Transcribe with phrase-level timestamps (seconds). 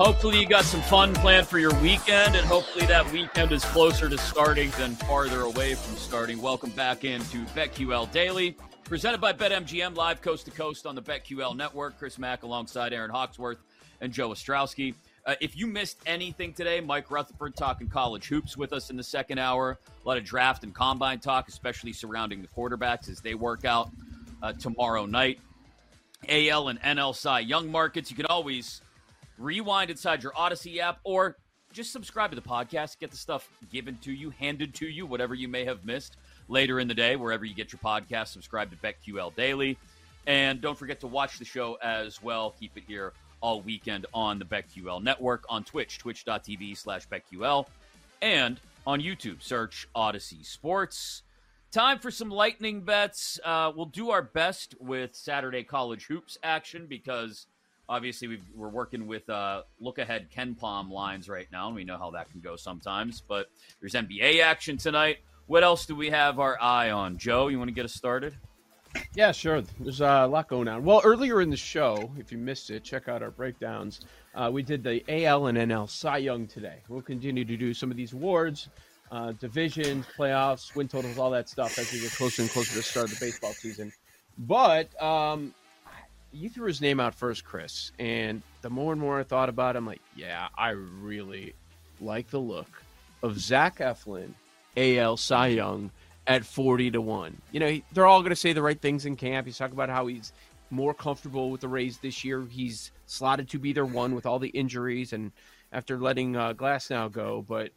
[0.00, 4.08] Hopefully, you got some fun planned for your weekend, and hopefully, that weekend is closer
[4.08, 6.40] to starting than farther away from starting.
[6.40, 11.54] Welcome back into BetQL Daily, presented by BetMGM, live coast to coast on the BetQL
[11.54, 11.98] network.
[11.98, 13.58] Chris Mack alongside Erin Hawksworth
[14.00, 14.94] and Joe Ostrowski.
[15.26, 19.04] Uh, if you missed anything today, Mike Rutherford talking college hoops with us in the
[19.04, 19.78] second hour.
[20.02, 23.90] A lot of draft and combine talk, especially surrounding the quarterbacks as they work out
[24.42, 25.40] uh, tomorrow night.
[26.26, 28.10] AL and NL Cy Young markets.
[28.10, 28.80] You can always
[29.40, 31.36] rewind inside your Audacy app, or
[31.72, 32.98] just subscribe to the podcast.
[32.98, 36.16] Get the stuff given to you, handed to you, whatever you may have missed
[36.48, 38.28] later in the day, wherever you get your podcast.
[38.28, 39.78] Subscribe to BetQL Daily.
[40.26, 42.54] And don't forget to watch the show as well.
[42.60, 47.66] Keep it here all weekend on the BetQL network, on Twitch, twitch.tv slash BetQL,
[48.20, 49.42] and on YouTube.
[49.42, 51.22] Search Audacy Sports.
[51.72, 53.38] Time for some lightning bets.
[53.44, 57.46] Uh, we'll do our best with Saturday college hoops action because–
[57.90, 61.98] Obviously, we are working with uh, look ahead KenPom lines right now, and we know
[61.98, 63.20] how that can go sometimes.
[63.20, 63.48] But
[63.80, 65.18] there's NBA action tonight.
[65.48, 67.18] What else do we have our eye on?
[67.18, 68.36] Joe, you want to get us started?
[69.16, 69.62] Yeah, sure.
[69.80, 70.84] There's a lot going on.
[70.84, 74.02] Well, earlier in the show, if you missed it, check out our breakdowns.
[74.36, 76.76] Uh, we did the AL and NL Cy Young today.
[76.88, 78.68] We'll continue to do some of these awards,
[79.10, 82.76] uh, divisions, playoffs, win totals, all that stuff as we get closer and closer to
[82.76, 83.92] the start of the baseball season.
[84.38, 85.52] But um,
[86.32, 89.76] you threw his name out first, Chris, and the more and more I thought about
[89.76, 91.54] him, like, yeah, I really
[92.00, 92.82] like the look
[93.22, 94.34] of Zach Eflin,
[94.76, 95.90] AL Cy Young
[96.26, 97.36] at forty to one.
[97.52, 99.46] You know, they're all going to say the right things in camp.
[99.46, 100.32] He's talking about how he's
[100.70, 102.46] more comfortable with the Rays this year.
[102.48, 105.32] He's slotted to be their one with all the injuries and
[105.72, 107.70] after letting uh, Glasnow go, but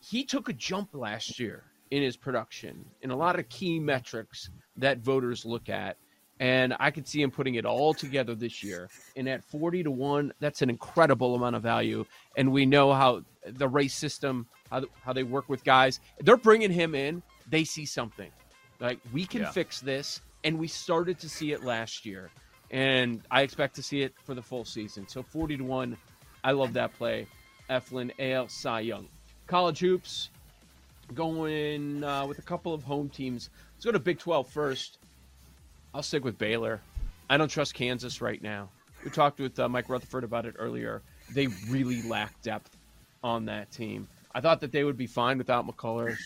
[0.00, 4.50] he took a jump last year in his production in a lot of key metrics
[4.76, 5.96] that voters look at
[6.40, 8.88] and I could see him putting it all together this year.
[9.14, 12.06] And at 40 to 1, that's an incredible amount of value.
[12.36, 16.00] And we know how the Rays system, how, how they work with guys.
[16.18, 18.30] They're bringing him in, they see something.
[18.80, 19.50] Like, we can yeah.
[19.50, 20.22] fix this.
[20.42, 22.30] And we started to see it last year.
[22.70, 25.06] And I expect to see it for the full season.
[25.06, 25.96] So 40 to 1,
[26.42, 27.26] I love that play.
[27.68, 29.06] Eflin, AL, Cy Young.
[29.46, 30.30] College hoops,
[31.12, 33.50] going uh, with a couple of home teams.
[33.74, 34.99] Let's go to Big 12 first.
[35.94, 36.80] I'll stick with Baylor.
[37.28, 38.68] I don't trust Kansas right now.
[39.04, 41.02] We talked with uh, Mike Rutherford about it earlier.
[41.32, 42.76] They really lack depth
[43.22, 44.08] on that team.
[44.34, 46.18] I thought that they would be fine without McCullers.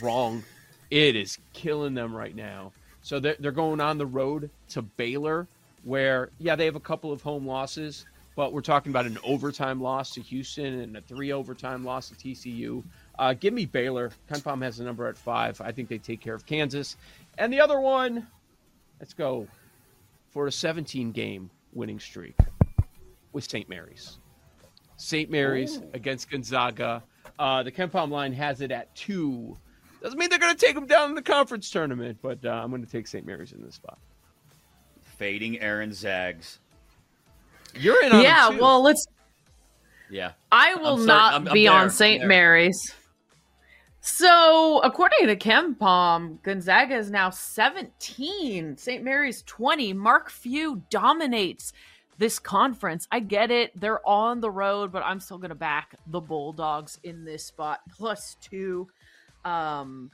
[0.00, 0.42] Wrong.
[0.90, 2.72] It is killing them right now.
[3.02, 5.46] So they're, they're going on the road to Baylor,
[5.82, 9.80] where, yeah, they have a couple of home losses, but we're talking about an overtime
[9.82, 12.82] loss to Houston and a three overtime loss to TCU.
[13.18, 14.10] Uh, give me Baylor.
[14.30, 15.60] KenPom has the number at five.
[15.60, 16.96] I think they take care of Kansas.
[17.36, 18.26] And the other one,
[19.00, 19.46] Let's go
[20.30, 22.36] for a 17 game winning streak
[23.32, 23.68] with St.
[23.68, 24.18] Mary's.
[24.96, 25.30] St.
[25.30, 25.90] Mary's Ooh.
[25.92, 27.02] against Gonzaga.
[27.38, 29.56] Uh, the KenPom line has it at two.
[30.02, 32.70] Doesn't mean they're going to take them down in the conference tournament, but uh, I'm
[32.70, 33.26] going to take St.
[33.26, 33.98] Mary's in this spot.
[35.02, 36.60] Fading Erin Zags.
[37.74, 39.06] You're in Yeah, well, let's.
[40.10, 40.32] Yeah.
[40.52, 41.72] I will not I'm, I'm be there.
[41.72, 42.24] on St.
[42.26, 42.94] Mary's.
[44.06, 49.02] So, according to KenPom, Gonzaga is now 17, St.
[49.02, 49.94] Mary's 20.
[49.94, 51.72] Mark Few dominates
[52.18, 53.08] this conference.
[53.10, 53.72] I get it.
[53.80, 57.80] They're on the road, but I'm still going to back the Bulldogs in this spot
[57.96, 58.88] plus two.
[59.42, 60.10] Um,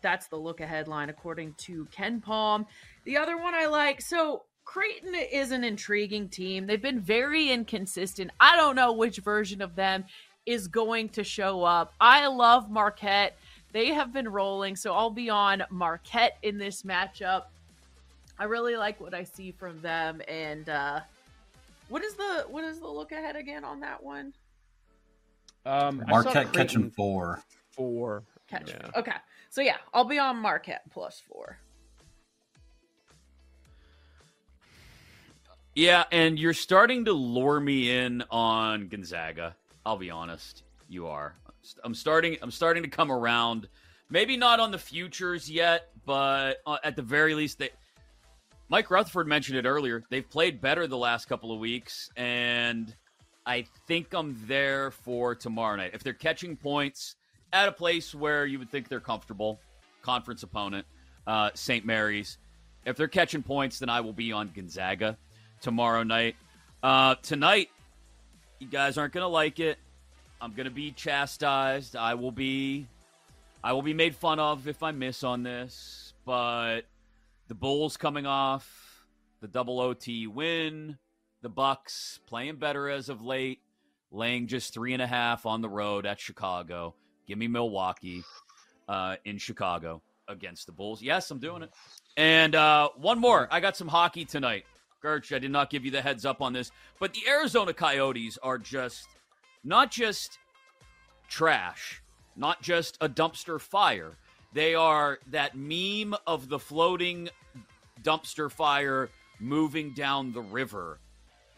[0.00, 2.66] that's the look ahead line, according to KenPom.
[3.04, 6.66] The other one I like so Creighton is an intriguing team.
[6.66, 8.30] They've been very inconsistent.
[8.38, 10.04] I don't know which version of them
[10.48, 11.92] is going to show up.
[12.00, 13.36] I love Marquette.
[13.72, 17.44] They have been rolling, so I'll be on Marquette in this matchup.
[18.38, 20.22] I really like what I see from them.
[20.26, 21.00] And uh,
[21.90, 24.32] what is the what is the look ahead again on that one?
[25.66, 27.42] Um, Marquette catching four.
[27.70, 28.22] Four.
[28.48, 28.70] Catch.
[28.70, 28.90] Yeah.
[28.96, 29.12] Okay.
[29.50, 31.58] So yeah, I'll be on Marquette plus four.
[35.74, 39.54] Yeah, and you're starting to lure me in on Gonzaga.
[39.88, 41.34] I'll be honest, you are.
[41.82, 42.36] I'm starting.
[42.42, 43.68] I'm starting to come around.
[44.10, 47.70] Maybe not on the futures yet, but uh, at the very least, they.
[48.68, 50.04] Mike Rutherford mentioned it earlier.
[50.10, 52.94] They've played better the last couple of weeks, and
[53.46, 55.92] I think I'm there for tomorrow night.
[55.94, 57.16] If they're catching points
[57.54, 59.58] at a place where you would think they're comfortable,
[60.02, 60.86] conference opponent,
[61.26, 61.86] uh, St.
[61.86, 62.36] Mary's.
[62.84, 65.16] If they're catching points, then I will be on Gonzaga
[65.62, 66.36] tomorrow night.
[66.82, 67.70] Uh, tonight,
[68.58, 69.78] you guys aren't going to like it.
[70.40, 71.96] I'm going to be chastised.
[71.96, 72.86] I will be
[73.62, 76.82] I will be made fun of if I miss on this, but
[77.48, 79.04] the Bulls coming off
[79.40, 80.98] the double OT win,
[81.42, 83.60] the Bucks playing better as of late,
[84.10, 86.94] laying just three and a half on the road at Chicago.
[87.26, 88.22] Give me Milwaukee
[88.88, 91.02] uh, in Chicago against the Bulls.
[91.02, 91.70] Yes, I'm doing it.
[92.16, 93.48] And uh, one more.
[93.50, 94.64] I got some hockey tonight.
[95.02, 98.38] Gerch, I did not give you the heads up on this, but the Arizona Coyotes
[98.42, 99.06] are just
[99.64, 100.38] not just
[101.28, 102.02] trash,
[102.36, 104.12] not just a dumpster fire.
[104.52, 107.28] They are that meme of the floating
[108.02, 109.10] dumpster fire
[109.40, 110.98] moving down the river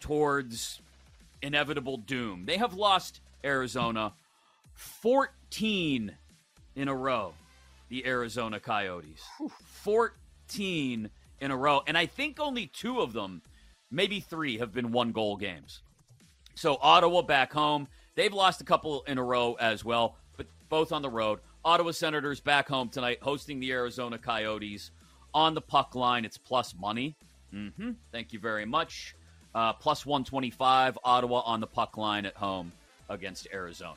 [0.01, 0.81] towards
[1.43, 2.45] inevitable doom.
[2.47, 4.13] They have lost Arizona
[4.75, 6.13] 14
[6.77, 7.35] in a row,
[7.89, 9.23] the Arizona Coyotes.
[9.65, 11.11] 14
[11.41, 11.83] in a row.
[11.87, 13.43] And I think only two of them,
[13.91, 15.83] maybe three, have been one goal games.
[16.55, 17.89] So Ottawa back home.
[18.17, 21.41] They've lost a couple in a row as well, but both on the road.
[21.65, 24.91] Ottawa Senators back home tonight, hosting the Arizona Coyotes
[25.35, 26.25] on the puck line.
[26.25, 27.17] It's plus money.
[27.55, 27.93] Mm-hmm.
[28.13, 29.15] Thank you very much.
[29.55, 32.73] Uh, plus 125, Ottawa on the puck line at home
[33.09, 33.97] against Arizona.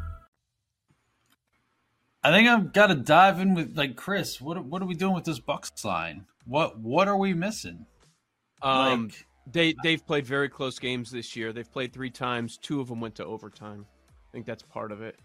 [2.23, 4.39] I think I've got to dive in with like Chris.
[4.39, 6.25] What what are we doing with this Bucks line?
[6.45, 7.85] What what are we missing?
[8.61, 11.51] Um, like, they they've played very close games this year.
[11.51, 12.57] They've played three times.
[12.57, 13.85] Two of them went to overtime.
[14.09, 15.19] I think that's part of it.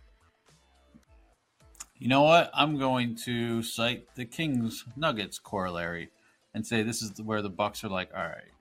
[1.98, 2.50] You know what?
[2.52, 6.10] I'm going to cite the Kings Nuggets corollary
[6.54, 8.52] and say this is where the Bucks are like, all right,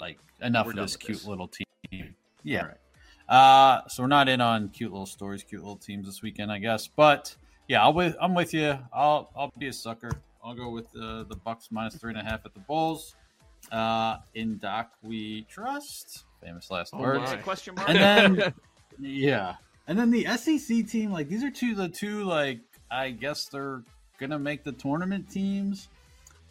[0.00, 1.26] like enough of this cute this.
[1.26, 2.14] little team.
[2.42, 2.66] Yeah.
[2.66, 2.76] Right.
[3.26, 6.58] Uh, so we're not in on cute little stories, cute little teams this weekend, I
[6.58, 6.86] guess.
[6.86, 7.34] But
[7.68, 8.78] yeah, I'll with I'm with you.
[8.92, 10.10] I'll I'll be a sucker.
[10.44, 13.14] I'll go with uh, the Bucks minus three and a half at the Bulls.
[13.72, 16.24] Uh, in Doc we trust.
[16.42, 17.34] Famous last oh words.
[17.42, 17.88] Question mark.
[17.88, 18.54] And then
[18.98, 19.54] yeah,
[19.88, 21.10] and then the SEC team.
[21.10, 23.82] Like these are two the two like I guess they're
[24.18, 25.88] gonna make the tournament teams.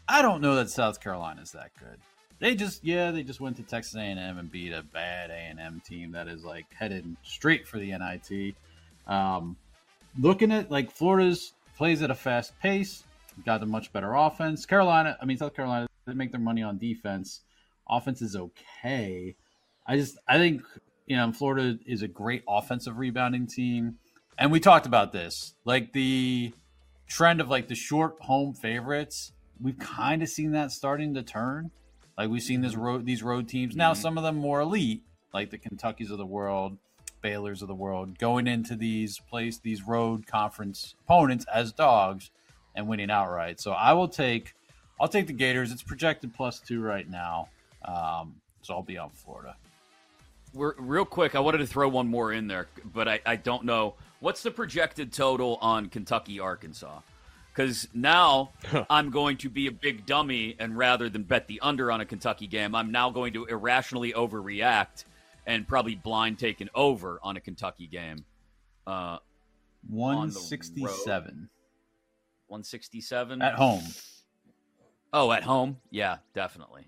[0.07, 1.99] I don't know that South Carolina is that good.
[2.39, 6.11] They just yeah, they just went to Texas A&M and beat a bad A&M team
[6.11, 8.55] that is like headed straight for the NIT.
[9.07, 9.55] Um,
[10.19, 13.03] looking at like Florida's plays at a fast pace,
[13.45, 14.65] got a much better offense.
[14.65, 17.41] Carolina, I mean South Carolina, they make their money on defense.
[17.89, 19.35] Offense is okay.
[19.85, 20.63] I just I think
[21.05, 23.97] you know Florida is a great offensive rebounding team,
[24.37, 26.53] and we talked about this like the
[27.07, 29.33] trend of like the short home favorites
[29.63, 31.71] we've kind of seen that starting to turn.
[32.17, 34.01] Like we've seen this road these road teams now, mm-hmm.
[34.01, 36.77] some of them more elite, like the Kentuckies of the world,
[37.23, 42.29] Baylor's of the world, going into these place these road conference opponents as dogs
[42.75, 43.59] and winning outright.
[43.59, 44.53] So I will take
[45.01, 45.71] I'll take the Gators.
[45.71, 47.49] It's projected plus two right now,
[47.83, 49.55] um, so I'll be on Florida.
[50.53, 51.33] We're real quick.
[51.33, 54.51] I wanted to throw one more in there, but I, I don't know what's the
[54.51, 56.99] projected total on Kentucky Arkansas
[57.53, 58.51] because now
[58.89, 62.05] I'm going to be a big dummy, and rather than bet the under on a
[62.05, 65.05] Kentucky game, I'm now going to irrationally overreact
[65.45, 68.25] and probably blind take an over on a Kentucky game.
[68.87, 69.17] Uh,
[69.89, 71.49] 167.
[72.47, 73.83] 167 at home.
[75.11, 75.77] Oh, at home?
[75.91, 76.87] Yeah, definitely.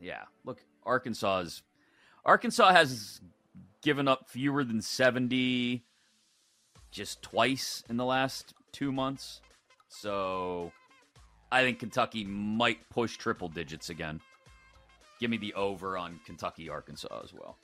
[0.00, 1.62] Yeah, look, Arkansas is
[2.24, 3.20] Arkansas has
[3.82, 5.84] given up fewer than 70
[6.90, 9.40] just twice in the last two months.
[9.88, 10.72] So
[11.52, 14.20] I think Kentucky might push triple digits again.
[15.20, 17.58] Give me the over on Kentucky, Arkansas as well.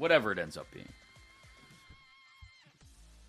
[0.00, 0.88] Whatever it ends up being.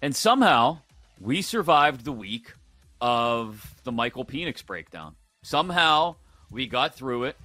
[0.01, 0.79] And somehow
[1.19, 2.53] we survived the week
[3.01, 5.15] of the Michael Penix breakdown.
[5.43, 6.15] Somehow
[6.49, 7.35] we got through it,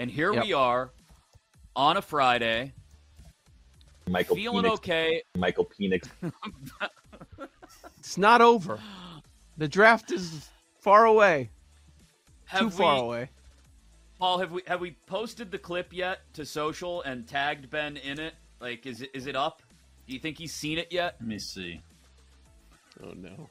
[0.00, 0.44] and here yep.
[0.44, 0.90] we are
[1.76, 2.72] on a Friday.
[4.08, 4.74] Michael feeling Penix.
[4.74, 5.22] okay.
[5.36, 6.08] Michael Penix.
[8.00, 8.80] it's not over.
[9.58, 11.50] The draft is far away.
[12.46, 13.30] Have Too we, far away.
[14.18, 18.18] Paul, have we have we posted the clip yet to social and tagged Ben in
[18.18, 18.34] it?
[18.62, 19.60] Like, is it is it up?
[20.06, 21.16] Do you think he's seen it yet?
[21.18, 21.80] Let me see.
[23.02, 23.50] Oh no.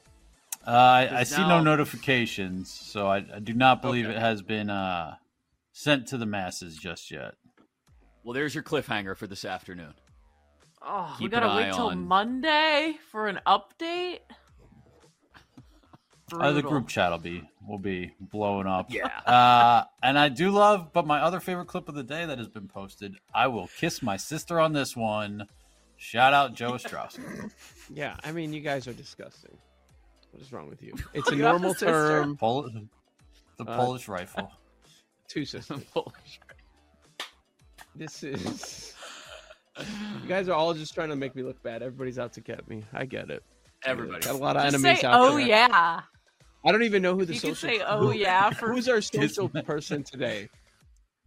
[0.66, 4.14] Uh, I, I see no notifications, so I, I do not believe okay.
[4.14, 5.16] it has been uh,
[5.72, 7.34] sent to the masses just yet.
[8.24, 9.92] Well, there's your cliffhanger for this afternoon.
[10.80, 12.06] Oh, Keep we gotta wait till on...
[12.06, 14.20] Monday for an update.
[16.32, 18.92] Uh, the group chat will be will be blowing up.
[18.92, 19.06] Yeah.
[19.26, 22.48] Uh, and I do love, but my other favorite clip of the day that has
[22.48, 23.16] been posted.
[23.34, 25.46] I will kiss my sister on this one.
[25.96, 27.18] Shout out Joe Strauss.
[27.94, 29.56] yeah, I mean, you guys are disgusting.
[30.32, 30.94] What is wrong with you?
[31.14, 32.36] It's a normal term.
[32.36, 32.70] Pol-
[33.58, 34.50] the uh, Polish rifle.
[35.28, 35.84] Two systems.
[35.92, 36.40] Polish
[37.94, 38.94] This is.
[39.78, 41.82] you guys are all just trying to make me look bad.
[41.82, 42.82] Everybody's out to get me.
[42.92, 43.42] I get it.
[43.84, 45.32] Everybody got a lot of just enemies say, out oh, there.
[45.32, 46.00] Oh yeah.
[46.64, 47.68] I don't even know who the you social.
[47.68, 48.50] Can say, oh yeah.
[48.50, 48.72] For...
[48.72, 50.48] Who's our social person today?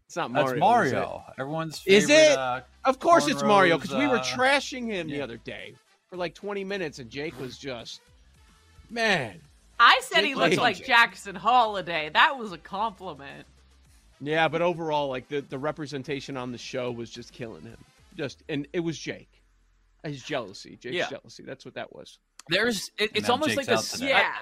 [0.07, 0.49] It's not Mario.
[0.49, 1.23] That's Mario.
[1.39, 2.37] Everyone's favorite, is it?
[2.37, 5.17] Uh, of course, it's Mario because uh, we were trashing him yeah.
[5.17, 5.73] the other day
[6.09, 8.01] for like 20 minutes, and Jake was just,
[8.89, 9.41] man.
[9.79, 10.87] I said Jake he looked like Jake.
[10.87, 12.11] Jackson Holliday.
[12.13, 13.45] That was a compliment.
[14.21, 17.77] Yeah, but overall, like the the representation on the show was just killing him.
[18.15, 19.29] Just and it was Jake.
[20.03, 21.09] His jealousy, Jake's yeah.
[21.09, 21.43] jealousy.
[21.43, 22.19] That's what that was.
[22.47, 24.33] There's, it, it's almost Jake's like a yeah.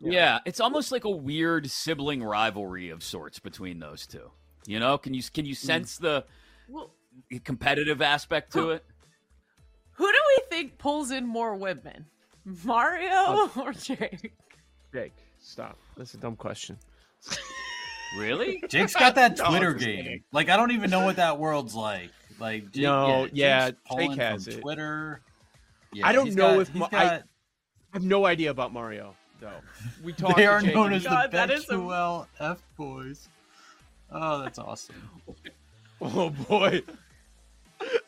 [0.00, 0.12] Yeah.
[0.12, 4.30] Yeah, it's almost like a weird sibling rivalry of sorts between those two.
[4.66, 5.58] You know, can you can you mm.
[5.58, 6.24] sense the
[6.68, 6.90] well,
[7.44, 8.84] competitive aspect to who, it?
[9.92, 12.06] Who do we think pulls in more women,
[12.64, 13.52] Mario oh.
[13.56, 14.32] or Jake?
[14.92, 15.78] Jake, stop.
[15.96, 16.78] That's a dumb question.
[18.16, 18.62] Really?
[18.68, 20.04] Jake's got that Twitter no, game.
[20.04, 20.22] Kidding.
[20.32, 22.10] Like I don't even know what that world's like.
[22.38, 24.60] Like Jake, no, yeah, yeah Jake has it.
[24.60, 25.20] Twitter.
[25.92, 27.04] Yeah, I don't know got, if Ma- got...
[27.04, 27.22] I, I
[27.92, 29.60] have no idea about Mario though.
[30.02, 30.36] We talked.
[30.36, 32.44] they are Jake known as God, the BetQL a...
[32.44, 33.28] F boys.
[34.10, 34.96] Oh, that's awesome.
[36.00, 36.82] oh boy.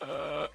[0.01, 0.47] Uh,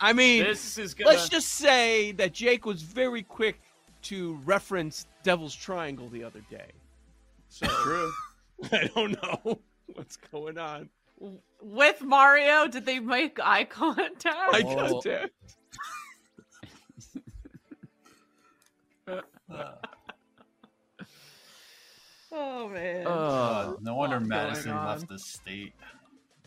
[0.00, 1.10] I mean, this is gonna...
[1.10, 3.60] let's just say that Jake was very quick
[4.02, 6.70] to reference Devil's Triangle the other day.
[7.48, 8.10] So true.
[8.72, 9.60] I don't know
[9.94, 10.88] what's going on.
[11.60, 14.26] With Mario, did they make eye contact?
[14.26, 15.32] Eye contact.
[22.32, 23.06] oh man.
[23.06, 25.72] Uh, no wonder Madison left the state.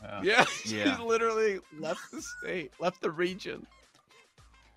[0.02, 0.98] Yeah, yeah, yeah.
[0.98, 3.66] she literally left the state, left the region.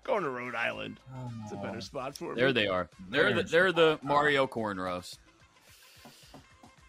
[0.03, 0.99] Going to Rhode Island.
[1.15, 2.39] Oh, it's a better spot for me.
[2.39, 2.89] There they are.
[3.09, 5.17] They're the, they're the Mario cornrows.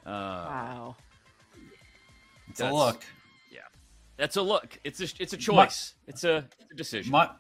[0.04, 0.96] Uh, wow.
[2.48, 3.04] It's a look.
[3.50, 3.60] Yeah,
[4.18, 4.78] that's a look.
[4.84, 5.94] It's a it's a choice.
[6.06, 7.10] My, it's, a, it's, a, decision.
[7.10, 7.30] My,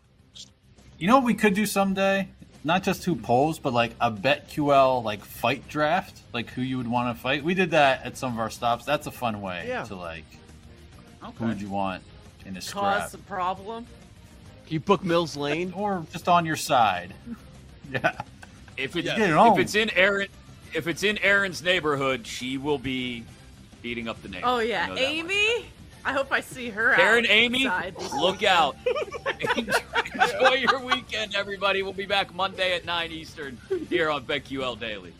[0.98, 2.28] you know what we could do someday?
[2.66, 6.88] Not just who polls, but like a BetQL like fight draft, like who you would
[6.88, 7.44] want to fight.
[7.44, 8.84] We did that at some of our stops.
[8.84, 9.84] That's a fun way yeah.
[9.84, 10.24] to like.
[11.22, 11.32] Okay.
[11.38, 12.02] Who would you want
[12.44, 13.02] in a scrap.
[13.02, 13.86] Cause a problem.
[14.66, 17.14] You book Mills Lane, or just on your side.
[17.92, 18.20] yeah.
[18.76, 19.52] If it's yeah.
[19.52, 20.26] if it's in Erin,
[20.74, 23.22] if it's in Erin's neighborhood, she will be
[23.80, 24.44] beating up the neighbor.
[24.44, 25.66] Oh yeah, Amy.
[26.04, 26.94] I hope I see her.
[26.94, 27.68] Aaron, Amy,
[28.14, 28.76] look out!
[30.20, 31.82] Enjoy your weekend, everybody.
[31.82, 33.58] We'll be back Monday at nine Eastern
[33.88, 35.12] here on BetQL Daily.